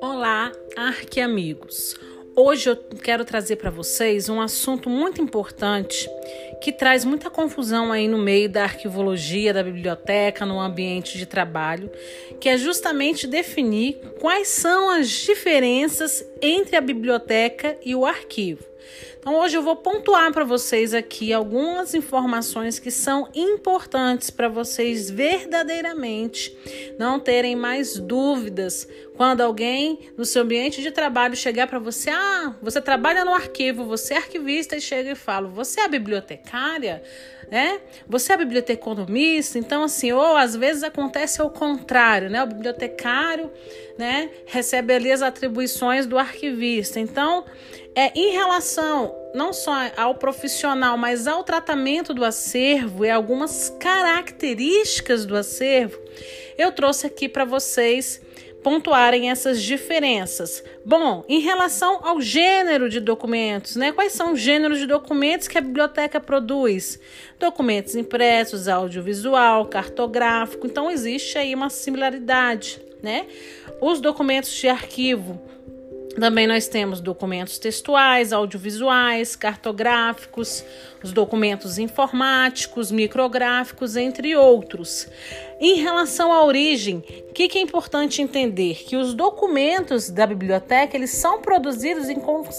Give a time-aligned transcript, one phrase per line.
[0.00, 1.96] Olá, arquiamigos.
[2.36, 6.08] Hoje eu quero trazer para vocês um assunto muito importante
[6.62, 11.90] que traz muita confusão aí no meio da arquivologia da biblioteca, no ambiente de trabalho,
[12.40, 18.71] que é justamente definir quais são as diferenças entre a biblioteca e o arquivo.
[19.18, 25.08] Então, hoje eu vou pontuar para vocês aqui algumas informações que são importantes para vocês
[25.08, 26.56] verdadeiramente
[26.98, 32.56] não terem mais dúvidas quando alguém no seu ambiente de trabalho chegar para você: ah,
[32.60, 37.02] você trabalha no arquivo, você é arquivista, e chega e fala: você é bibliotecária?
[37.52, 37.82] Né?
[38.08, 42.42] Você é biblioteconomista, então assim, ou às vezes acontece ao contrário, né?
[42.42, 43.52] O bibliotecário,
[43.98, 46.98] né, recebe ali as atribuições do arquivista.
[46.98, 47.44] Então,
[47.94, 55.26] é em relação não só ao profissional, mas ao tratamento do acervo e algumas características
[55.26, 55.98] do acervo,
[56.56, 58.22] eu trouxe aqui para vocês
[58.62, 60.62] pontuarem essas diferenças.
[60.84, 63.92] Bom, em relação ao gênero de documentos, né?
[63.92, 66.98] Quais são os gêneros de documentos que a biblioteca produz?
[67.38, 70.66] Documentos impressos, audiovisual, cartográfico.
[70.66, 73.26] Então existe aí uma similaridade, né?
[73.80, 75.40] Os documentos de arquivo
[76.14, 80.64] também nós temos documentos textuais, audiovisuais, cartográficos,
[81.02, 85.08] os documentos informáticos, micrográficos, entre outros.
[85.58, 88.84] Em relação à origem, o que, que, é importante entender?
[88.84, 92.08] Que os documentos da biblioteca eles são produzidos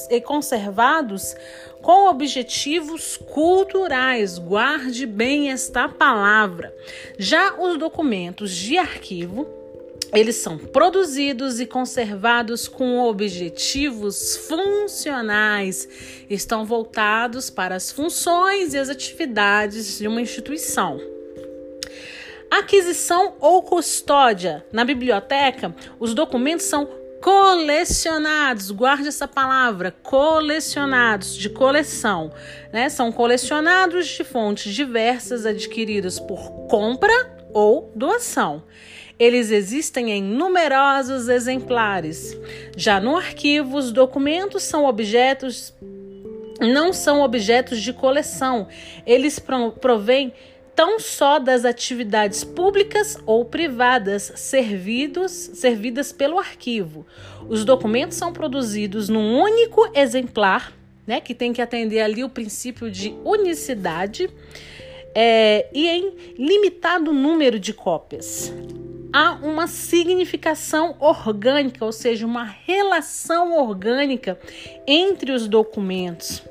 [0.10, 1.36] e conservados
[1.82, 4.38] com objetivos culturais.
[4.38, 6.73] Guarde bem esta palavra.
[7.20, 9.62] Já os documentos de arquivo
[10.12, 15.88] eles são produzidos e conservados com objetivos funcionais,
[16.30, 21.00] estão voltados para as funções e as atividades de uma instituição.
[22.50, 24.64] Aquisição ou custódia.
[24.72, 26.88] Na biblioteca, os documentos são
[27.23, 32.32] colecionados, guarde essa palavra, colecionados, de coleção,
[32.72, 32.89] né?
[32.89, 37.14] São colecionados de fontes diversas adquiridas por compra
[37.54, 38.61] ou doação.
[39.20, 42.38] Eles existem em numerosos exemplares.
[42.76, 45.74] Já no arquivo, os documentos são objetos
[46.60, 48.68] não são objetos de coleção.
[49.06, 50.34] Eles provêm
[50.76, 57.06] tão só das atividades públicas ou privadas servidos, servidas pelo arquivo.
[57.48, 60.74] Os documentos são produzidos num único exemplar,
[61.06, 64.30] né, que tem que atender ali o princípio de unicidade,
[65.14, 68.52] é, e em limitado número de cópias
[69.14, 74.40] há uma significação orgânica, ou seja, uma relação orgânica
[74.88, 76.42] entre os documentos.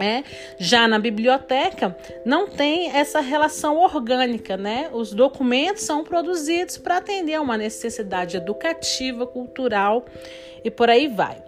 [0.00, 0.22] É,
[0.60, 4.88] já na biblioteca não tem essa relação orgânica, né?
[4.92, 10.06] Os documentos são produzidos para atender a uma necessidade educativa, cultural
[10.62, 11.42] e por aí vai.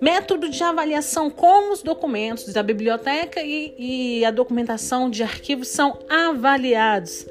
[0.00, 5.98] Método de avaliação: como os documentos da biblioteca e, e a documentação de arquivos são
[6.08, 7.26] avaliados.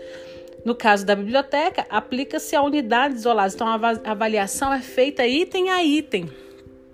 [0.67, 3.55] No caso da biblioteca, aplica-se a unidades isoladas.
[3.55, 6.29] Então, a avaliação é feita item a item.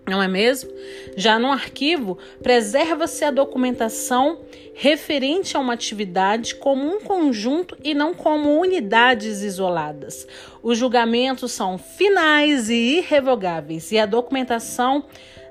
[0.08, 0.70] Não é mesmo?
[1.18, 4.42] Já no arquivo, preserva-se a documentação
[4.76, 10.28] referente a uma atividade como um conjunto e não como unidades isoladas.
[10.62, 15.04] Os julgamentos são finais e irrevogáveis e a documentação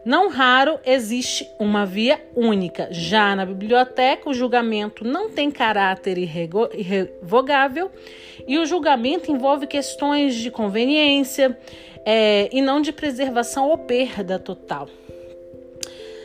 [0.04, 2.88] não raro existe uma via única.
[2.90, 7.90] Já na biblioteca, o julgamento não tem caráter irrevogável
[8.46, 11.56] e o julgamento envolve questões de conveniência
[12.04, 14.88] é, e não de preservação ou perda total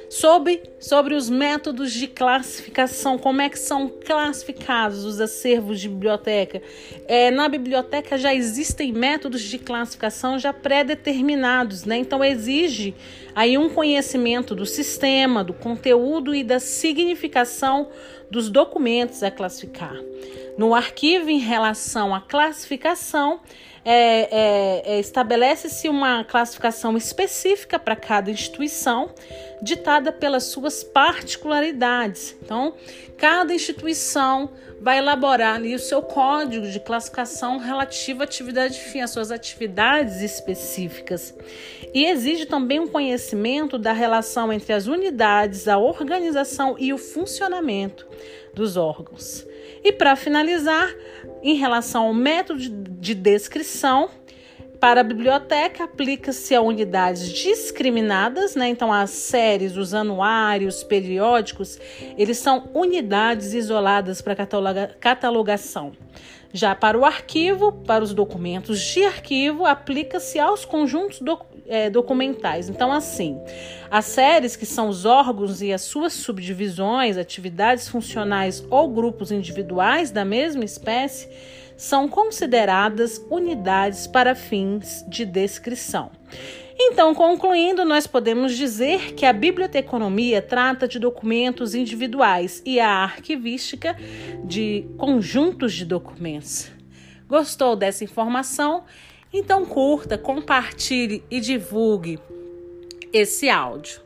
[0.09, 6.61] sobre, sobre os métodos de classificação, como é que são classificados os acervos de biblioteca.
[7.07, 11.97] É, na biblioteca já existem métodos de classificação já pré-determinados, né?
[11.97, 12.95] Então exige
[13.35, 17.89] aí um conhecimento do sistema, do conteúdo e da significação
[18.31, 19.95] dos documentos a classificar.
[20.57, 23.39] No arquivo, em relação à classificação,
[23.85, 29.13] é, é, é, estabelece-se uma classificação específica para cada instituição,
[29.61, 32.35] ditada pelas suas particularidades.
[32.41, 32.73] Então,
[33.17, 34.49] cada instituição
[34.81, 40.21] vai elaborar ali o seu código de classificação relativo à atividade fim, às suas atividades
[40.21, 41.33] específicas.
[41.93, 48.07] E exige também um conhecimento da relação entre as unidades, a organização e o funcionamento
[48.53, 49.45] dos órgãos.
[49.83, 50.46] E para finalizar,
[51.43, 54.09] em relação ao método de descrição,
[54.79, 58.69] Para a biblioteca, aplica-se a unidades discriminadas, né?
[58.69, 61.79] Então, as séries, os anuários, periódicos,
[62.15, 65.93] eles são unidades isoladas para cataloga catalogação.
[66.53, 72.69] Já para o arquivo, para os documentos de arquivo, aplica-se aos conjuntos do, é, documentais.
[72.69, 73.37] Então, assim,
[73.91, 80.09] as séries, que são os órgãos e as suas subdivisões, atividades funcionais ou grupos individuais
[80.09, 81.29] da mesma espécie,
[81.77, 86.11] são consideradas unidades para fins de descrição.
[86.79, 93.95] Então, concluindo, nós podemos dizer que a biblioteconomia trata de documentos individuais e a arquivística
[94.43, 96.71] de conjuntos de documentos.
[97.27, 98.83] Gostou dessa informação?
[99.33, 102.19] Então, curta, compartilhe e divulgue
[103.11, 104.01] esse áudio.